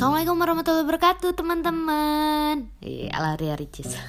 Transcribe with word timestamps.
Assalamualaikum 0.00 0.40
warahmatullahi 0.40 0.84
wabarakatuh 0.88 1.30
teman-teman. 1.36 2.72
Iya 2.80 3.20
lari 3.20 3.52
Ricis. 3.52 4.00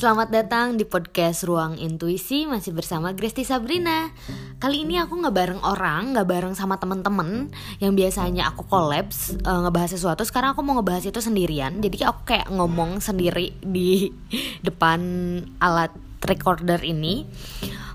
Selamat 0.00 0.32
datang 0.32 0.80
di 0.80 0.88
podcast 0.88 1.44
Ruang 1.44 1.76
Intuisi 1.76 2.48
Masih 2.48 2.72
bersama 2.72 3.12
Gresti 3.12 3.44
Sabrina. 3.44 4.08
Kali 4.56 4.88
ini 4.88 4.96
aku 4.96 5.20
nggak 5.20 5.36
bareng 5.36 5.60
orang 5.60 6.16
Nggak 6.16 6.28
bareng 6.32 6.54
sama 6.56 6.80
teman-teman 6.80 7.52
Yang 7.76 7.92
biasanya 7.92 8.48
aku 8.56 8.64
kolaps 8.64 9.36
uh, 9.44 9.68
Ngebahas 9.68 9.92
sesuatu. 9.92 10.24
Sekarang 10.24 10.56
aku 10.56 10.64
mau 10.64 10.80
ngebahas 10.80 11.12
itu 11.12 11.20
sendirian. 11.20 11.76
Jadi 11.76 12.00
aku 12.08 12.24
kayak 12.24 12.48
ngomong 12.48 13.04
sendiri 13.04 13.52
Di 13.60 14.08
depan 14.64 15.04
alat 15.60 15.92
recorder 16.24 16.80
ini 16.80 17.28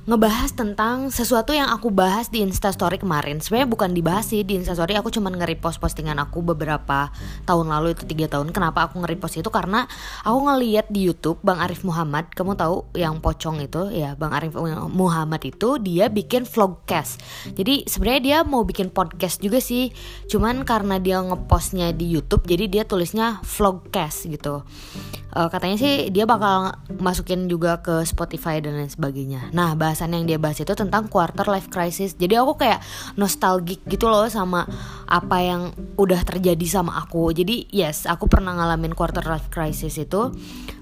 ngebahas 0.08 0.56
tentang 0.56 1.12
sesuatu 1.12 1.52
yang 1.52 1.68
aku 1.68 1.92
bahas 1.92 2.32
di 2.32 2.40
Instastory 2.46 3.02
kemarin. 3.02 3.44
Sebenarnya 3.44 3.68
bukan 3.68 3.92
dibahas 3.92 4.32
sih 4.32 4.48
di 4.48 4.56
Instastory, 4.56 4.96
aku 4.96 5.12
cuman 5.12 5.36
nge-repost 5.36 5.82
postingan 5.84 6.16
aku 6.22 6.40
beberapa 6.40 7.12
tahun 7.44 7.74
lalu 7.74 7.98
itu 7.98 8.08
tiga 8.08 8.32
tahun. 8.32 8.56
Kenapa 8.56 8.88
aku 8.88 9.04
nge-repost 9.04 9.42
itu? 9.42 9.50
Karena 9.52 9.90
aku 10.24 10.38
ngeliat 10.46 10.88
di 10.88 11.10
YouTube 11.10 11.44
Bang 11.44 11.60
Arif 11.60 11.84
Muhammad, 11.84 12.32
kamu 12.32 12.56
tahu 12.56 12.88
yang 12.96 13.20
pocong 13.20 13.60
itu 13.60 13.92
ya, 13.92 14.16
Bang 14.16 14.32
Arif 14.32 14.56
Muhammad 14.90 15.42
itu 15.44 15.82
dia 15.82 16.08
bikin 16.08 16.48
vlogcast. 16.48 17.20
Jadi 17.54 17.90
sebenarnya 17.90 18.22
dia 18.22 18.38
mau 18.48 18.64
bikin 18.64 18.94
podcast 18.94 19.44
juga 19.44 19.60
sih, 19.60 19.92
cuman 20.32 20.64
karena 20.64 21.02
dia 21.02 21.20
ngepostnya 21.20 21.92
di 21.92 22.08
YouTube, 22.08 22.48
jadi 22.48 22.66
dia 22.72 22.84
tulisnya 22.88 23.44
vlogcast 23.44 24.32
gitu 24.32 24.64
uh, 25.34 25.50
katanya 25.50 25.78
sih 25.78 26.10
dia 26.10 26.26
bakal 26.26 26.74
masukin 26.98 27.46
juga 27.46 27.82
ke 27.82 28.06
Spotify 28.06 28.62
dan 28.62 28.78
lain 28.78 28.90
sebagainya. 28.90 29.54
Nah 29.54 29.78
bahasan 29.78 30.14
yang 30.14 30.26
dia 30.26 30.38
bahas 30.42 30.58
itu 30.62 30.74
tentang 30.74 31.10
quarter 31.10 31.46
life 31.50 31.70
crisis. 31.70 32.18
Jadi 32.18 32.38
aku 32.38 32.58
kayak 32.58 32.82
nostalgic 33.18 33.82
gitu 33.86 34.10
loh 34.10 34.26
sama 34.30 34.66
apa 35.10 35.42
yang 35.42 35.74
udah 35.98 36.22
terjadi 36.22 36.62
sama 36.70 37.02
aku. 37.02 37.34
Jadi 37.34 37.66
yes 37.74 38.06
aku 38.06 38.30
pernah 38.30 38.54
ngalamin 38.54 38.94
quarter 38.94 39.26
life 39.26 39.50
crisis 39.50 39.98
itu. 39.98 40.30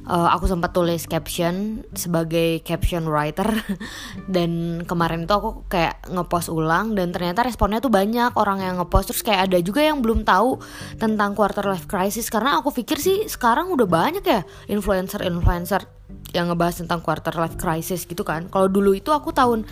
Uh, 0.07 0.31
aku 0.31 0.47
sempat 0.47 0.71
tulis 0.71 1.03
caption 1.07 1.83
sebagai 1.95 2.59
caption 2.67 3.07
writer. 3.07 3.47
Dan 4.35 4.83
kemarin 4.83 5.23
itu 5.23 5.31
aku 5.31 5.63
kayak 5.71 6.11
ngepost 6.11 6.47
ulang 6.51 6.95
dan 6.95 7.11
ternyata 7.11 7.43
responnya 7.43 7.83
tuh 7.83 7.91
banyak 7.91 8.35
orang 8.39 8.63
yang 8.63 8.75
ngepost. 8.79 9.11
Terus 9.11 9.23
kayak 9.23 9.51
ada 9.51 9.59
juga 9.59 9.83
yang 9.83 9.99
belum 9.99 10.23
tahu 10.23 10.59
tentang 10.95 11.35
quarter 11.35 11.63
life 11.67 11.87
crisis. 11.91 12.31
Karena 12.31 12.59
aku 12.59 12.71
pikir 12.71 12.99
sih 12.99 13.27
sekarang 13.27 13.71
udah 13.71 13.87
banyak 13.87 14.23
ya 14.23 14.47
influencer-influencer 14.71 15.87
yang 16.31 16.51
ngebahas 16.51 16.83
tentang 16.83 17.03
quarter 17.03 17.35
life 17.35 17.59
crisis 17.59 18.03
gitu 18.07 18.23
kan. 18.23 18.47
Kalau 18.47 18.67
dulu 18.71 18.95
itu 18.95 19.11
aku 19.11 19.31
tahun 19.35 19.67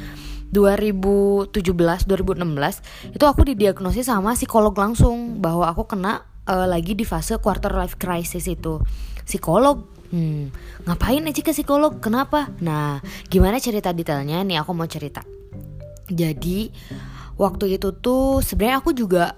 2017 0.53 1.61
2016 2.05 3.15
itu 3.15 3.25
aku 3.25 3.41
didiagnosis 3.47 4.09
sama 4.09 4.37
psikolog 4.37 4.75
langsung 4.77 5.41
bahwa 5.41 5.69
aku 5.69 5.89
kena 5.89 6.25
uh, 6.45 6.67
lagi 6.69 6.93
di 6.93 7.07
fase 7.07 7.37
quarter 7.41 7.73
life 7.73 7.97
crisis 7.97 8.45
itu 8.49 8.81
psikolog 9.25 9.95
Hmm, 10.15 10.53
ngapain 10.85 11.25
aja 11.25 11.41
ke 11.41 11.49
psikolog? 11.49 11.97
Kenapa? 11.97 12.47
Nah, 12.61 13.01
gimana 13.27 13.57
cerita 13.57 13.89
detailnya? 13.89 14.45
Nih 14.45 14.61
aku 14.61 14.71
mau 14.71 14.85
cerita. 14.85 15.25
Jadi 16.05 16.69
waktu 17.35 17.75
itu 17.75 17.89
tuh 17.97 18.39
sebenarnya 18.39 18.79
aku 18.79 18.93
juga 18.93 19.35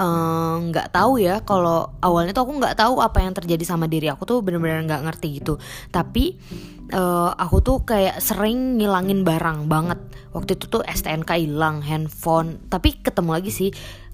nggak 0.00 0.88
uh, 0.88 0.92
tahu 0.96 1.20
ya 1.20 1.44
kalau 1.44 1.92
awalnya 2.00 2.32
tuh 2.32 2.48
aku 2.48 2.56
nggak 2.56 2.76
tahu 2.80 3.04
apa 3.04 3.20
yang 3.20 3.36
terjadi 3.36 3.64
sama 3.68 3.84
diri 3.84 4.08
aku 4.08 4.24
tuh 4.24 4.40
bener-bener 4.40 4.88
nggak 4.88 5.04
ngerti 5.04 5.42
gitu. 5.42 5.60
Tapi 5.92 6.40
uh, 6.96 7.36
aku 7.36 7.56
tuh 7.60 7.78
kayak 7.84 8.18
sering 8.24 8.80
ngilangin 8.80 9.22
barang 9.22 9.68
banget. 9.68 10.00
Waktu 10.32 10.56
itu 10.56 10.70
tuh 10.70 10.82
STNK 10.86 11.30
hilang, 11.36 11.84
handphone. 11.84 12.62
Tapi 12.72 13.02
ketemu 13.02 13.30
lagi 13.36 13.50
sih 13.52 13.70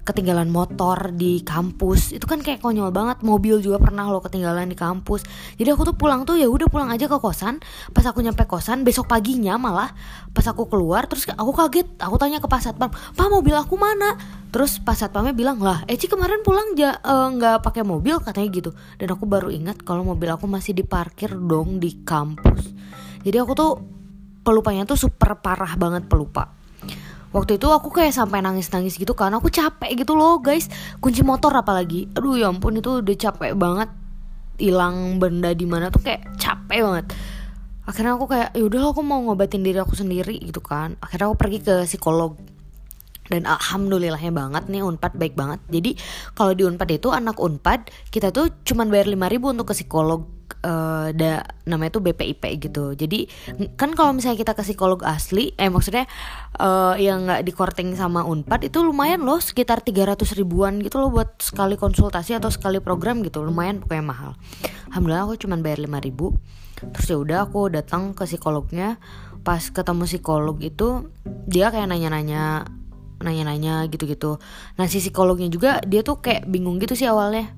ketinggalan 0.07 0.47
motor 0.47 1.11
di 1.11 1.43
kampus. 1.43 2.15
Itu 2.15 2.31
kan 2.31 2.39
kayak 2.39 2.63
konyol 2.63 2.95
banget. 2.95 3.27
Mobil 3.27 3.59
juga 3.59 3.83
pernah 3.83 4.07
lo 4.07 4.23
ketinggalan 4.23 4.71
di 4.71 4.79
kampus. 4.79 5.27
Jadi 5.59 5.69
aku 5.75 5.83
tuh 5.91 5.97
pulang 5.99 6.23
tuh 6.23 6.39
ya 6.39 6.47
udah 6.47 6.71
pulang 6.71 6.95
aja 6.95 7.11
ke 7.11 7.19
kosan. 7.19 7.59
Pas 7.91 8.07
aku 8.07 8.23
nyampe 8.23 8.47
kosan 8.47 8.87
besok 8.87 9.11
paginya 9.11 9.59
malah 9.59 9.91
pas 10.31 10.47
aku 10.47 10.71
keluar 10.71 11.11
terus 11.11 11.27
aku 11.27 11.51
kaget. 11.51 11.91
Aku 11.99 12.15
tanya 12.23 12.39
ke 12.39 12.47
pas 12.47 12.63
satpam 12.63 12.95
pak 12.95 13.29
mobil 13.29 13.59
aku 13.59 13.75
mana? 13.75 14.15
Terus 14.55 14.79
pas 14.79 14.95
satpamnya 14.95 15.35
bilang 15.35 15.59
lah 15.59 15.83
Eci 15.91 16.07
kemarin 16.07 16.41
pulang 16.47 16.79
eh, 16.79 16.95
nggak 17.03 17.57
uh, 17.59 17.63
pakai 17.67 17.83
mobil 17.83 18.23
katanya 18.23 18.49
gitu. 18.55 18.71
Dan 18.95 19.11
aku 19.11 19.27
baru 19.27 19.51
ingat 19.51 19.83
kalau 19.83 20.07
mobil 20.07 20.31
aku 20.31 20.47
masih 20.47 20.71
diparkir 20.71 21.35
dong 21.35 21.83
di 21.83 22.07
kampus. 22.07 22.71
Jadi 23.27 23.37
aku 23.43 23.53
tuh 23.59 23.73
pelupanya 24.47 24.87
tuh 24.87 24.95
super 24.95 25.43
parah 25.43 25.75
banget 25.75 26.07
pelupa 26.07 26.55
waktu 27.35 27.59
itu 27.59 27.67
aku 27.71 27.89
kayak 27.91 28.15
sampai 28.15 28.43
nangis-nangis 28.43 28.99
gitu 28.99 29.15
kan. 29.17 29.35
Aku 29.35 29.51
capek 29.51 29.91
gitu 29.97 30.15
loh 30.15 30.39
guys. 30.43 30.71
Kunci 30.99 31.23
motor 31.27 31.55
apalagi. 31.55 32.11
Aduh 32.15 32.39
ya 32.39 32.51
ampun 32.51 32.79
itu 32.79 33.01
udah 33.03 33.17
capek 33.17 33.53
banget. 33.55 33.91
Hilang 34.57 35.21
benda 35.21 35.53
di 35.53 35.67
mana 35.69 35.93
tuh 35.93 36.03
kayak 36.03 36.39
capek 36.41 36.81
banget. 36.83 37.07
Akhirnya 37.87 38.19
aku 38.19 38.27
kayak 38.27 38.51
yaudah 38.59 38.91
aku 38.91 39.03
mau 39.07 39.23
ngobatin 39.23 39.63
diri 39.63 39.79
aku 39.79 39.95
sendiri 39.95 40.43
gitu 40.43 40.59
kan. 40.59 40.99
Akhirnya 40.99 41.31
aku 41.31 41.39
pergi 41.39 41.59
ke 41.63 41.75
psikolog 41.87 42.56
dan 43.31 43.47
alhamdulillahnya 43.47 44.33
banget 44.33 44.65
nih 44.71 44.83
Unpad 44.83 45.19
baik 45.19 45.35
banget. 45.35 45.61
Jadi 45.71 45.91
kalau 46.35 46.53
di 46.55 46.63
Unpad 46.63 46.89
itu 46.95 47.09
anak 47.11 47.39
Unpad 47.39 47.91
kita 48.11 48.31
tuh 48.31 48.51
cuman 48.63 48.91
bayar 48.91 49.11
5000 49.11 49.55
untuk 49.55 49.67
ke 49.71 49.75
psikolog 49.75 50.27
uh, 50.63 51.09
da 51.11 51.43
namanya 51.67 51.99
tuh 51.99 52.03
BPIP 52.07 52.43
gitu. 52.63 52.95
Jadi 52.95 53.27
kan 53.75 53.93
kalau 53.99 54.15
misalnya 54.15 54.39
kita 54.39 54.53
ke 54.55 54.63
psikolog 54.63 55.03
asli 55.03 55.53
eh 55.59 55.71
maksudnya 55.71 56.07
uh, 56.59 56.95
yang 56.99 57.27
nggak 57.27 57.43
di 57.43 57.53
korting 57.55 57.95
sama 57.99 58.23
Unpad 58.23 58.71
itu 58.71 58.83
lumayan 58.83 59.27
loh 59.27 59.43
sekitar 59.43 59.83
300 59.83 60.23
ribuan 60.39 60.79
gitu 60.83 61.03
loh 61.03 61.11
buat 61.11 61.39
sekali 61.43 61.75
konsultasi 61.75 62.39
atau 62.39 62.51
sekali 62.51 62.79
program 62.79 63.23
gitu. 63.27 63.43
Lumayan 63.43 63.83
pokoknya 63.83 64.05
mahal. 64.05 64.31
Alhamdulillah 64.95 65.27
aku 65.27 65.35
cuman 65.47 65.61
bayar 65.63 65.83
5000 65.83 66.67
terus 66.77 67.09
ya 67.09 67.17
udah 67.17 67.39
aku 67.49 67.73
datang 67.73 68.13
ke 68.13 68.29
psikolognya. 68.29 69.01
Pas 69.47 69.63
ketemu 69.63 70.11
psikolog 70.11 70.59
itu 70.59 71.07
dia 71.47 71.71
kayak 71.71 71.87
nanya-nanya 71.87 72.67
nanya-nanya 73.21 73.89
gitu-gitu. 73.89 74.41
Nah 74.77 74.85
si 74.89 75.01
psikolognya 75.01 75.49
juga 75.49 75.81
dia 75.85 76.05
tuh 76.05 76.21
kayak 76.21 76.49
bingung 76.49 76.77
gitu 76.81 76.93
sih 76.93 77.09
awalnya. 77.09 77.53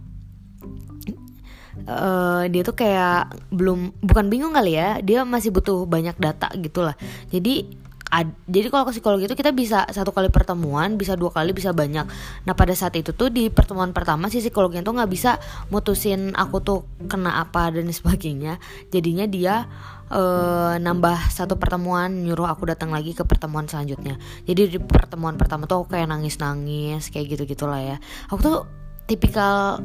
Uh, 1.89 2.45
dia 2.51 2.67
tuh 2.67 2.77
kayak 2.77 3.33
belum 3.55 3.97
bukan 4.03 4.29
bingung 4.29 4.53
kali 4.53 4.77
ya 4.77 4.99
dia 5.01 5.25
masih 5.25 5.55
butuh 5.55 5.87
banyak 5.89 6.19
data 6.21 6.51
gitulah. 6.59 6.99
Jadi 7.31 7.78
ad, 8.09 8.33
jadi 8.49 8.73
kalau 8.73 8.89
ke 8.89 8.97
psikolog 8.97 9.21
itu 9.21 9.37
kita 9.37 9.53
bisa 9.53 9.85
satu 9.93 10.17
kali 10.17 10.33
pertemuan 10.33 10.97
bisa 10.97 11.13
dua 11.15 11.29
kali 11.29 11.53
bisa 11.53 11.77
banyak. 11.77 12.09
Nah 12.49 12.55
pada 12.57 12.73
saat 12.73 12.97
itu 12.97 13.13
tuh 13.13 13.29
di 13.29 13.53
pertemuan 13.53 13.93
pertama 13.93 14.33
si 14.33 14.41
psikolognya 14.41 14.81
tuh 14.81 14.97
nggak 14.97 15.11
bisa 15.13 15.37
mutusin 15.69 16.33
aku 16.33 16.65
tuh 16.65 16.79
kena 17.05 17.45
apa 17.45 17.69
dan 17.69 17.89
sebagainya. 17.99 18.57
Jadinya 18.89 19.29
dia 19.29 19.69
uh, 20.09 20.75
nambah 20.81 21.29
satu 21.29 21.61
pertemuan 21.61 22.25
nyuruh 22.25 22.49
aku 22.49 22.69
datang 22.69 22.93
lagi 22.93 23.13
ke 23.13 23.25
pertemuan 23.29 23.69
selanjutnya. 23.69 24.17
Jadi 24.49 24.77
di 24.77 24.79
pertemuan 24.81 25.37
pertama 25.37 25.69
tuh 25.69 25.85
aku 25.85 25.97
kayak 25.97 26.09
nangis 26.09 26.41
nangis 26.41 27.13
kayak 27.13 27.37
gitu 27.37 27.45
gitulah 27.45 27.81
ya. 27.81 27.97
Aku 28.33 28.41
tuh 28.41 28.59
tipikal 29.05 29.85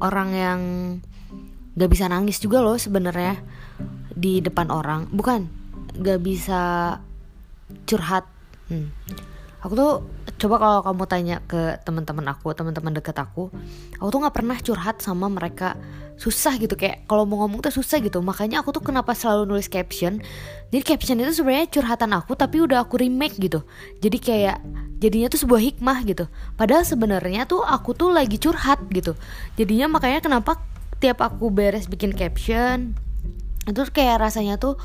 orang 0.00 0.30
yang 0.32 0.60
gak 1.74 1.90
bisa 1.90 2.06
nangis 2.08 2.40
juga 2.40 2.62
loh 2.62 2.76
sebenarnya 2.76 3.40
di 4.12 4.44
depan 4.44 4.68
orang. 4.68 5.08
Bukan 5.10 5.48
gak 6.00 6.20
bisa 6.22 6.96
curhat. 7.86 8.24
Hmm. 8.70 8.88
aku 9.60 9.72
tuh 9.76 9.92
coba 10.40 10.56
kalau 10.60 10.80
kamu 10.84 11.04
tanya 11.08 11.36
ke 11.44 11.80
teman-teman 11.84 12.24
aku 12.32 12.52
teman-teman 12.52 12.96
deket 12.96 13.16
aku 13.16 13.48
aku 13.96 14.08
tuh 14.12 14.20
nggak 14.20 14.36
pernah 14.36 14.56
curhat 14.60 15.00
sama 15.00 15.28
mereka. 15.32 15.76
Susah 16.14 16.54
gitu 16.62 16.78
kayak 16.78 17.10
kalau 17.10 17.26
mau 17.26 17.42
ngomong 17.42 17.58
tuh 17.58 17.74
susah 17.74 17.98
gitu. 17.98 18.22
Makanya 18.22 18.62
aku 18.62 18.70
tuh 18.70 18.84
kenapa 18.84 19.16
selalu 19.18 19.50
nulis 19.50 19.66
caption. 19.66 20.22
Jadi 20.70 20.82
caption 20.86 21.18
itu 21.18 21.42
sebenarnya 21.42 21.66
curhatan 21.72 22.12
aku 22.14 22.38
tapi 22.38 22.62
udah 22.62 22.86
aku 22.86 23.02
remake 23.02 23.34
gitu. 23.40 23.66
Jadi 23.98 24.18
kayak 24.22 24.62
jadinya 25.02 25.26
tuh 25.32 25.42
sebuah 25.42 25.60
hikmah 25.60 25.98
gitu. 26.06 26.24
Padahal 26.54 26.86
sebenarnya 26.86 27.50
tuh 27.50 27.66
aku 27.66 27.96
tuh 27.98 28.14
lagi 28.14 28.38
curhat 28.38 28.84
gitu. 28.94 29.18
Jadinya 29.58 29.90
makanya 29.90 30.22
kenapa 30.22 30.60
tiap 31.02 31.18
aku 31.20 31.50
beres 31.50 31.90
bikin 31.90 32.14
caption 32.14 32.94
itu 33.64 33.80
kayak 33.90 34.20
rasanya 34.20 34.60
tuh 34.60 34.76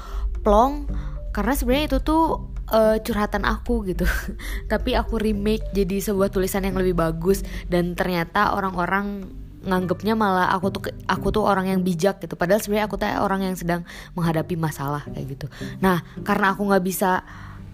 plong. 0.41 0.87
Karena 1.29 1.53
sebenarnya 1.53 1.85
itu 1.93 1.97
tuh 2.01 2.49
uh, 2.71 2.97
curhatan 3.01 3.43
aku 3.45 3.85
gitu. 3.89 4.05
Tapi 4.71 4.95
aku 4.95 5.17
remake 5.19 5.69
jadi 5.73 6.01
sebuah 6.01 6.29
tulisan 6.33 6.65
yang 6.65 6.77
lebih 6.77 6.97
bagus. 6.97 7.43
Dan 7.67 7.93
ternyata 7.97 8.53
orang-orang 8.55 9.29
nganggepnya 9.59 10.15
malah 10.15 10.47
aku 10.55 10.71
tuh 10.71 10.81
aku 11.03 11.35
tuh 11.35 11.43
orang 11.43 11.67
yang 11.67 11.81
bijak 11.83 12.23
gitu. 12.23 12.39
Padahal 12.39 12.63
sebenarnya 12.63 12.85
aku 12.87 12.95
tuh 12.95 13.09
orang 13.19 13.41
yang 13.43 13.55
sedang 13.59 13.81
menghadapi 14.15 14.55
masalah 14.55 15.03
kayak 15.11 15.35
gitu. 15.35 15.47
Nah 15.83 16.01
karena 16.23 16.55
aku 16.55 16.63
nggak 16.63 16.85
bisa 16.85 17.21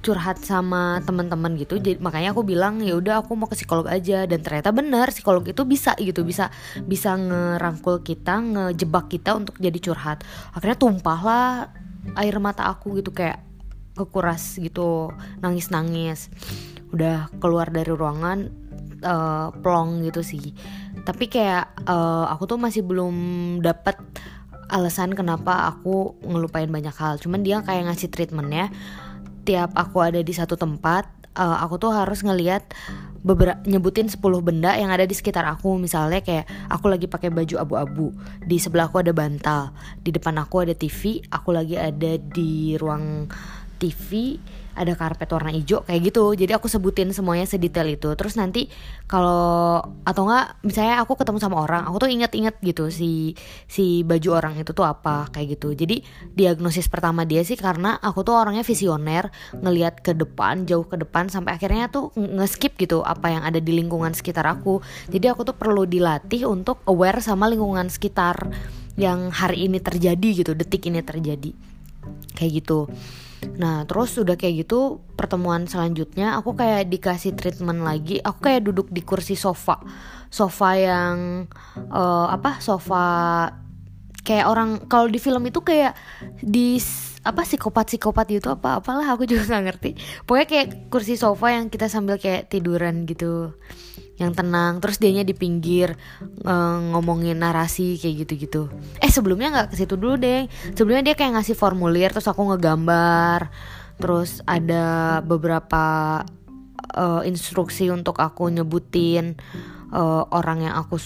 curhat 0.06 0.38
sama 0.38 1.02
teman-teman 1.02 1.58
gitu 1.58 1.82
jadi 1.82 1.98
makanya 1.98 2.30
aku 2.30 2.46
bilang 2.46 2.78
ya 2.78 2.94
udah 2.94 3.26
aku 3.26 3.34
mau 3.38 3.46
ke 3.46 3.58
psikolog 3.58 3.86
aja. 3.86 4.26
Dan 4.26 4.42
ternyata 4.42 4.74
benar 4.74 5.14
psikolog 5.14 5.46
itu 5.46 5.62
bisa 5.66 5.94
gitu 6.02 6.26
bisa 6.26 6.50
bisa 6.86 7.14
ngerangkul 7.14 8.02
kita 8.02 8.42
ngejebak 8.42 9.06
kita 9.14 9.38
untuk 9.38 9.56
jadi 9.62 9.78
curhat. 9.78 10.26
Akhirnya 10.58 10.78
tumpahlah 10.82 11.70
air 12.18 12.38
mata 12.38 12.70
aku 12.70 13.02
gitu 13.02 13.14
kayak 13.14 13.42
kekuras 13.96 14.60
gitu 14.60 15.10
nangis 15.40 15.72
nangis 15.72 16.28
udah 16.92 17.32
keluar 17.40 17.72
dari 17.72 17.92
ruangan 17.92 18.48
uh, 19.04 19.52
plong 19.60 20.06
gitu 20.08 20.22
sih. 20.24 20.56
Tapi 21.04 21.28
kayak 21.28 21.86
uh, 21.86 22.30
aku 22.32 22.56
tuh 22.56 22.60
masih 22.62 22.82
belum 22.86 23.16
dapat 23.60 24.00
alasan 24.72 25.14
kenapa 25.14 25.70
aku 25.70 26.18
ngelupain 26.26 26.70
banyak 26.72 26.96
hal. 26.96 27.22
Cuman 27.22 27.46
dia 27.46 27.62
kayak 27.62 27.92
ngasih 27.92 28.10
treatmentnya. 28.10 28.72
Tiap 29.46 29.78
aku 29.78 30.02
ada 30.02 30.26
di 30.26 30.34
satu 30.34 30.58
tempat 30.58 31.06
uh, 31.38 31.62
aku 31.62 31.78
tuh 31.78 31.94
harus 31.94 32.26
ngelihat 32.26 32.66
beberapa 33.26 33.58
nyebutin 33.66 34.10
10 34.10 34.22
benda 34.42 34.74
yang 34.74 34.90
ada 34.90 35.06
di 35.06 35.14
sekitar 35.14 35.46
aku. 35.46 35.78
Misalnya 35.78 36.26
kayak 36.26 36.50
aku 36.74 36.90
lagi 36.90 37.06
pakai 37.06 37.30
baju 37.30 37.62
abu-abu. 37.62 38.08
Di 38.42 38.58
sebelah 38.58 38.90
aku 38.90 39.06
ada 39.06 39.14
bantal 39.14 39.70
di 40.02 40.10
depan 40.10 40.42
aku 40.42 40.66
ada 40.66 40.74
TV 40.74 41.22
aku 41.30 41.54
lagi 41.54 41.78
ada 41.78 42.18
di 42.18 42.74
ruang 42.74 43.30
TV 43.78 44.40
ada 44.76 44.92
karpet 44.94 45.32
warna 45.32 45.50
hijau 45.56 45.82
kayak 45.88 46.12
gitu. 46.12 46.36
Jadi 46.36 46.52
aku 46.52 46.68
sebutin 46.68 47.16
semuanya 47.16 47.48
sedetail 47.48 47.88
itu. 47.96 48.12
Terus 48.14 48.36
nanti 48.36 48.68
kalau 49.08 49.80
atau 50.04 50.28
enggak 50.28 50.60
misalnya 50.62 51.02
aku 51.02 51.16
ketemu 51.16 51.40
sama 51.40 51.64
orang 51.64 51.88
aku 51.88 52.06
tuh 52.06 52.12
inget-inget 52.12 52.60
gitu 52.60 52.92
si 52.92 53.34
si 53.66 54.04
baju 54.04 54.30
orang 54.36 54.60
itu 54.60 54.76
tuh 54.76 54.84
apa 54.84 55.32
kayak 55.32 55.58
gitu. 55.58 55.74
Jadi 55.74 56.04
diagnosis 56.36 56.92
pertama 56.92 57.24
dia 57.24 57.42
sih 57.48 57.56
karena 57.56 57.98
aku 58.04 58.28
tuh 58.28 58.36
orangnya 58.36 58.68
visioner 58.68 59.32
ngelihat 59.56 60.04
ke 60.04 60.12
depan 60.12 60.68
jauh 60.68 60.86
ke 60.86 61.00
depan 61.00 61.32
sampai 61.32 61.56
akhirnya 61.56 61.88
tuh 61.88 62.12
ngeskip 62.14 62.76
gitu 62.76 63.02
apa 63.02 63.32
yang 63.32 63.44
ada 63.48 63.64
di 63.64 63.72
lingkungan 63.72 64.12
sekitar 64.12 64.44
aku. 64.46 64.84
Jadi 65.08 65.32
aku 65.32 65.48
tuh 65.48 65.56
perlu 65.56 65.88
dilatih 65.88 66.52
untuk 66.52 66.84
aware 66.86 67.24
sama 67.24 67.48
lingkungan 67.48 67.88
sekitar 67.88 68.52
yang 69.00 69.32
hari 69.32 69.68
ini 69.68 69.80
terjadi 69.80 70.44
gitu 70.44 70.52
detik 70.52 70.84
ini 70.92 71.00
terjadi. 71.00 71.56
Kayak 72.36 72.52
gitu 72.62 72.92
Nah 73.56 73.86
terus 73.86 74.18
udah 74.18 74.34
kayak 74.34 74.66
gitu 74.66 75.06
pertemuan 75.14 75.70
selanjutnya 75.70 76.36
aku 76.38 76.58
kayak 76.58 76.90
dikasih 76.90 77.38
treatment 77.38 77.86
lagi. 77.86 78.18
Aku 78.20 78.42
kayak 78.42 78.66
duduk 78.66 78.90
di 78.90 79.06
kursi 79.06 79.38
sofa. 79.38 79.80
Sofa 80.34 80.70
yang 80.76 81.46
uh, 81.94 82.28
apa 82.30 82.60
sofa 82.60 83.06
kayak 84.26 84.46
orang 84.50 84.90
kalau 84.90 85.06
di 85.06 85.22
film 85.22 85.46
itu 85.46 85.62
kayak 85.62 85.94
di 86.42 86.82
apa 87.26 87.42
psikopat 87.42 87.90
psikopat 87.90 88.26
gitu 88.30 88.54
apa 88.54 88.82
apalah 88.82 89.06
aku 89.14 89.30
juga 89.30 89.46
nggak 89.50 89.64
ngerti. 89.70 89.92
Pokoknya 90.26 90.48
kayak 90.50 90.68
kursi 90.90 91.14
sofa 91.16 91.54
yang 91.54 91.70
kita 91.70 91.90
sambil 91.90 92.18
kayak 92.22 92.50
tiduran 92.50 93.06
gitu 93.06 93.54
yang 94.16 94.32
tenang 94.32 94.80
terus 94.80 94.96
dianya 94.96 95.28
di 95.28 95.36
pinggir 95.36 95.92
uh, 96.48 96.80
ngomongin 96.96 97.36
narasi 97.36 98.00
kayak 98.00 98.28
gitu-gitu. 98.28 98.72
Eh 99.04 99.12
sebelumnya 99.12 99.52
nggak 99.52 99.68
ke 99.72 99.76
situ 99.76 100.00
dulu 100.00 100.16
deh. 100.16 100.48
Sebelumnya 100.72 101.12
dia 101.12 101.16
kayak 101.20 101.40
ngasih 101.40 101.56
formulir 101.56 102.12
terus 102.16 102.32
aku 102.32 102.48
ngegambar. 102.56 103.52
Terus 104.00 104.44
ada 104.48 105.20
beberapa 105.24 106.24
uh, 106.96 107.22
instruksi 107.28 107.92
untuk 107.92 108.20
aku 108.20 108.48
nyebutin 108.52 109.36
uh, 109.92 110.24
orang 110.32 110.68
yang 110.68 110.76
aku 110.80 111.00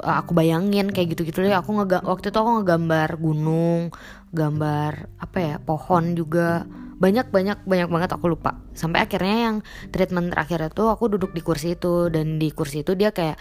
aku 0.00 0.32
bayangin 0.32 0.92
kayak 0.92 1.16
gitu-gitu 1.16 1.44
deh. 1.44 1.56
Aku 1.56 1.72
waktu 1.80 2.26
itu 2.28 2.36
aku 2.36 2.50
ngegambar 2.60 3.16
gunung 3.16 3.92
gambar 4.30 5.10
apa 5.18 5.38
ya 5.42 5.54
pohon 5.58 6.14
juga 6.14 6.62
banyak 7.00 7.32
banyak 7.32 7.64
banyak 7.64 7.88
banget 7.88 8.10
aku 8.12 8.28
lupa. 8.28 8.60
Sampai 8.76 9.08
akhirnya 9.08 9.50
yang 9.50 9.56
treatment 9.88 10.36
terakhir 10.36 10.68
itu 10.68 10.84
aku 10.84 11.08
duduk 11.16 11.32
di 11.32 11.40
kursi 11.40 11.72
itu. 11.72 12.12
Dan 12.12 12.36
di 12.36 12.52
kursi 12.52 12.84
itu 12.84 12.92
dia 12.92 13.10
kayak 13.10 13.40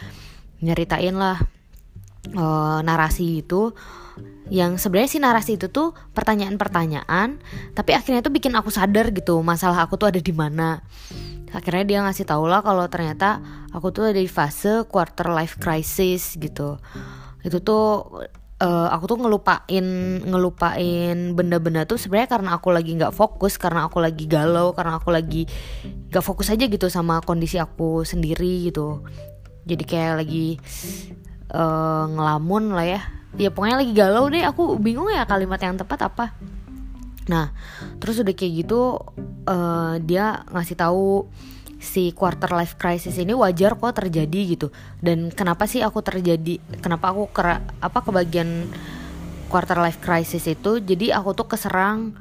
nyeritain 0.64 1.20
lah 1.20 1.36
uh, 2.40 2.80
narasi 2.80 3.44
itu. 3.44 3.76
Yang 4.50 4.82
sebenarnya 4.82 5.10
sih 5.12 5.22
narasi 5.22 5.52
itu 5.62 5.70
tuh 5.70 5.94
pertanyaan-pertanyaan 6.16 7.38
tapi 7.78 7.94
akhirnya 7.94 8.26
tuh 8.26 8.34
bikin 8.34 8.58
aku 8.58 8.74
sadar 8.74 9.14
gitu 9.14 9.46
masalah 9.46 9.86
aku 9.86 10.00
tuh 10.00 10.10
ada 10.10 10.24
di 10.24 10.34
mana. 10.34 10.82
Akhirnya 11.54 11.84
dia 11.86 12.00
ngasih 12.02 12.26
tau 12.26 12.48
lah 12.48 12.64
kalau 12.66 12.88
ternyata 12.90 13.44
aku 13.76 13.92
tuh 13.94 14.10
ada 14.10 14.18
di 14.18 14.32
fase 14.32 14.88
quarter 14.88 15.30
life 15.30 15.60
crisis 15.62 16.34
gitu. 16.40 16.80
Itu 17.46 17.62
tuh 17.62 18.10
uh, 18.60 18.88
aku 18.92 19.16
tuh 19.16 19.18
ngelupain 19.20 19.86
ngelupain 20.24 21.18
benda-benda 21.34 21.88
tuh 21.88 21.96
sebenarnya 21.96 22.30
karena 22.30 22.50
aku 22.60 22.70
lagi 22.76 22.92
nggak 22.96 23.16
fokus 23.16 23.56
karena 23.56 23.88
aku 23.88 24.04
lagi 24.04 24.28
galau 24.28 24.76
karena 24.76 25.00
aku 25.00 25.10
lagi 25.10 25.48
nggak 26.12 26.24
fokus 26.24 26.52
aja 26.52 26.68
gitu 26.68 26.92
sama 26.92 27.24
kondisi 27.24 27.58
aku 27.58 28.04
sendiri 28.04 28.70
gitu. 28.70 29.04
Jadi 29.64 29.84
kayak 29.86 30.26
lagi 30.26 30.58
uh, 31.54 32.06
ngelamun 32.10 32.76
lah 32.76 32.88
ya. 32.88 33.02
Ya 33.38 33.54
pokoknya 33.54 33.78
lagi 33.86 33.94
galau 33.94 34.26
deh. 34.28 34.44
Aku 34.44 34.76
bingung 34.82 35.08
ya 35.14 35.24
kalimat 35.30 35.62
yang 35.62 35.78
tepat 35.78 36.10
apa. 36.10 36.26
Nah 37.30 37.54
terus 38.02 38.20
udah 38.20 38.34
kayak 38.34 38.66
gitu 38.66 38.98
uh, 39.46 40.02
dia 40.02 40.44
ngasih 40.50 40.76
tahu 40.76 41.30
si 41.80 42.12
quarter 42.12 42.52
life 42.52 42.76
crisis 42.76 43.16
ini 43.16 43.32
wajar 43.32 43.80
kok 43.80 43.96
terjadi 43.96 44.40
gitu. 44.60 44.68
Dan 45.00 45.32
kenapa 45.32 45.66
sih 45.66 45.80
aku 45.80 46.04
terjadi 46.04 46.60
kenapa 46.84 47.16
aku 47.16 47.32
ke 47.32 47.42
apa 47.80 48.00
kebagian 48.04 48.68
quarter 49.48 49.80
life 49.80 50.04
crisis 50.04 50.46
itu? 50.46 50.84
Jadi 50.84 51.16
aku 51.16 51.32
tuh 51.34 51.48
keserang 51.48 52.20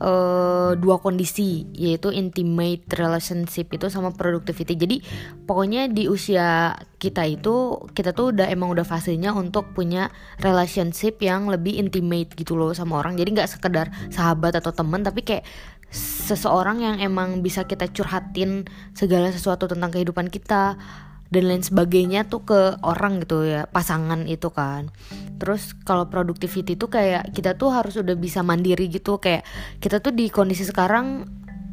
uh, 0.00 0.72
dua 0.78 0.96
kondisi 0.98 1.68
yaitu 1.76 2.14
intimate 2.14 2.86
relationship 2.94 3.70
itu 3.74 3.86
sama 3.92 4.10
productivity. 4.14 4.74
Jadi 4.74 4.96
pokoknya 5.44 5.90
di 5.92 6.08
usia 6.08 6.78
kita 7.00 7.26
itu 7.28 7.86
kita 7.92 8.16
tuh 8.16 8.30
udah 8.30 8.46
emang 8.48 8.72
udah 8.72 8.86
fasenya 8.86 9.34
untuk 9.36 9.72
punya 9.76 10.08
relationship 10.40 11.20
yang 11.20 11.48
lebih 11.48 11.76
intimate 11.76 12.32
gitu 12.34 12.56
loh 12.56 12.72
sama 12.72 13.02
orang. 13.02 13.18
Jadi 13.18 13.36
nggak 13.36 13.50
sekedar 13.50 13.92
sahabat 14.08 14.56
atau 14.56 14.72
temen 14.72 15.04
tapi 15.04 15.26
kayak 15.26 15.44
seseorang 15.90 16.82
yang 16.82 16.96
emang 17.02 17.42
bisa 17.42 17.66
kita 17.66 17.90
curhatin 17.90 18.66
segala 18.94 19.34
sesuatu 19.34 19.66
tentang 19.66 19.90
kehidupan 19.90 20.30
kita 20.30 20.78
dan 21.30 21.46
lain 21.46 21.62
sebagainya 21.62 22.26
tuh 22.26 22.42
ke 22.42 22.60
orang 22.82 23.22
gitu 23.22 23.46
ya 23.46 23.70
pasangan 23.70 24.26
itu 24.26 24.50
kan. 24.50 24.90
Terus 25.38 25.78
kalau 25.86 26.10
productivity 26.10 26.74
tuh 26.74 26.90
kayak 26.90 27.30
kita 27.30 27.54
tuh 27.54 27.70
harus 27.70 27.98
udah 27.98 28.18
bisa 28.18 28.42
mandiri 28.42 28.90
gitu 28.90 29.22
kayak 29.22 29.46
kita 29.78 30.02
tuh 30.02 30.10
di 30.10 30.26
kondisi 30.30 30.66
sekarang 30.66 31.26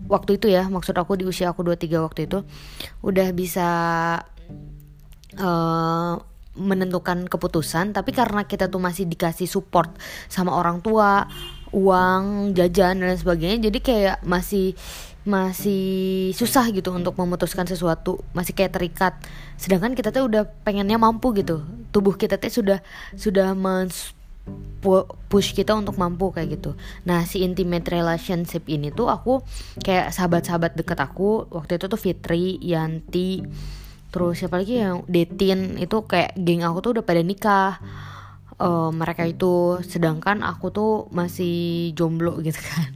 waktu 0.07 0.39
itu 0.39 0.47
ya 0.49 0.65
maksud 0.71 0.95
aku 0.95 1.19
di 1.19 1.25
usia 1.27 1.51
aku 1.51 1.67
23 1.67 2.05
waktu 2.05 2.21
itu 2.31 2.39
udah 3.03 3.27
bisa 3.35 3.69
uh, 5.35 6.13
menentukan 6.57 7.29
keputusan 7.29 7.93
tapi 7.93 8.15
karena 8.15 8.47
kita 8.49 8.71
tuh 8.71 8.81
masih 8.81 9.05
dikasih 9.05 9.45
support 9.45 9.93
sama 10.31 10.57
orang 10.57 10.81
tua 10.81 11.27
uang 11.77 12.57
jajan 12.57 13.05
dan 13.05 13.13
sebagainya. 13.13 13.69
Jadi 13.69 13.79
kayak 13.85 14.17
masih 14.25 14.73
masih 15.27 16.31
susah 16.33 16.65
gitu 16.73 16.89
untuk 16.89 17.13
memutuskan 17.21 17.69
sesuatu. 17.69 18.17
Masih 18.33 18.57
kayak 18.57 18.73
terikat. 18.73 19.13
Sedangkan 19.61 19.93
kita 19.93 20.09
tuh 20.09 20.25
udah 20.25 20.49
pengennya 20.65 20.97
mampu 20.97 21.37
gitu. 21.37 21.61
Tubuh 21.93 22.17
kita 22.17 22.41
tuh 22.41 22.49
sudah 22.49 22.79
sudah 23.13 23.53
mens 23.53 24.17
push 25.27 25.51
kita 25.51 25.75
untuk 25.75 25.99
mampu 25.99 26.31
kayak 26.31 26.57
gitu. 26.57 26.71
Nah 27.03 27.27
si 27.27 27.43
intimate 27.43 27.83
relationship 27.91 28.63
ini 28.71 28.95
tuh 28.95 29.11
aku 29.11 29.43
kayak 29.83 30.15
sahabat-sahabat 30.15 30.73
deket 30.79 30.97
aku. 30.97 31.45
Waktu 31.51 31.77
itu 31.77 31.85
tuh 31.91 31.99
Fitri, 31.99 32.55
Yanti, 32.63 33.43
terus 34.09 34.39
siapa 34.39 34.63
lagi 34.63 34.79
yang 34.79 35.03
Detin. 35.05 35.75
Itu 35.75 36.07
kayak 36.07 36.39
geng 36.39 36.63
aku 36.63 36.79
tuh 36.79 36.91
udah 36.97 37.03
pada 37.03 37.19
nikah 37.19 37.83
uh, 38.61 38.89
mereka 38.93 39.25
itu 39.25 39.81
sedangkan 39.85 40.41
aku 40.45 40.69
tuh 40.73 40.91
masih 41.13 41.91
jomblo 41.93 42.37
gitu 42.45 42.57
kan. 42.57 42.91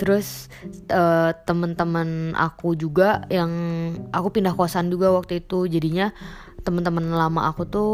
Terus 0.00 0.48
uh, 0.88 1.36
teman-teman 1.44 2.32
aku 2.32 2.72
juga 2.72 3.28
yang 3.28 3.52
aku 4.16 4.40
pindah 4.40 4.56
kosan 4.56 4.88
juga 4.88 5.12
waktu 5.12 5.44
itu. 5.44 5.68
Jadinya 5.68 6.12
teman-teman 6.64 7.12
lama 7.12 7.52
aku 7.52 7.68
tuh 7.68 7.92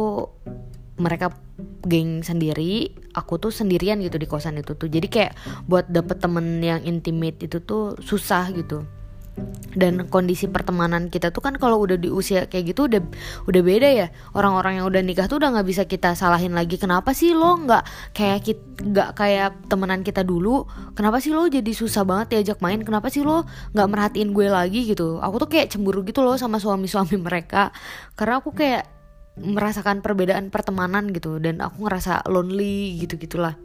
mereka 1.03 1.35
geng 1.83 2.23
sendiri. 2.23 2.95
Aku 3.17 3.43
tuh 3.43 3.51
sendirian 3.51 3.99
gitu 3.99 4.23
di 4.23 4.31
kosan 4.31 4.63
itu 4.63 4.79
tuh. 4.79 4.87
Jadi 4.87 5.11
kayak 5.11 5.33
buat 5.67 5.91
dapet 5.91 6.23
temen 6.23 6.63
yang 6.63 6.79
intimate 6.87 7.43
itu 7.43 7.59
tuh 7.59 7.99
susah 7.99 8.55
gitu 8.55 8.87
dan 9.77 10.09
kondisi 10.09 10.49
pertemanan 10.49 11.13
kita 11.13 11.29
tuh 11.29 11.45
kan 11.45 11.61
kalau 11.61 11.85
udah 11.85 12.01
di 12.01 12.09
usia 12.09 12.49
kayak 12.49 12.73
gitu 12.73 12.89
udah 12.89 13.05
udah 13.45 13.63
beda 13.63 13.89
ya. 13.93 14.07
Orang-orang 14.33 14.81
yang 14.81 14.87
udah 14.89 15.05
nikah 15.05 15.29
tuh 15.29 15.37
udah 15.37 15.53
nggak 15.53 15.69
bisa 15.69 15.83
kita 15.85 16.17
salahin 16.17 16.57
lagi. 16.57 16.81
Kenapa 16.81 17.13
sih 17.13 17.37
lo 17.37 17.61
nggak 17.61 18.17
kayak 18.17 18.57
nggak 18.81 19.11
kayak 19.13 19.53
temenan 19.69 20.01
kita 20.01 20.25
dulu? 20.25 20.65
Kenapa 20.97 21.21
sih 21.21 21.37
lo 21.37 21.45
jadi 21.45 21.69
susah 21.77 22.09
banget 22.09 22.33
diajak 22.33 22.65
main? 22.65 22.81
Kenapa 22.81 23.13
sih 23.13 23.21
lo 23.21 23.45
nggak 23.77 23.89
merhatiin 23.93 24.33
gue 24.33 24.49
lagi 24.49 24.89
gitu? 24.89 25.21
Aku 25.21 25.37
tuh 25.37 25.53
kayak 25.53 25.69
cemburu 25.77 26.01
gitu 26.09 26.25
loh 26.25 26.41
sama 26.41 26.57
suami-suami 26.57 27.21
mereka. 27.29 27.69
Karena 28.17 28.41
aku 28.41 28.57
kayak 28.57 28.89
merasakan 29.37 30.01
perbedaan 30.01 30.49
pertemanan 30.49 31.13
gitu. 31.13 31.37
Dan 31.37 31.61
aku 31.61 31.85
ngerasa 31.85 32.25
lonely 32.33 32.97
gitu 32.97 33.21
gitulah 33.21 33.61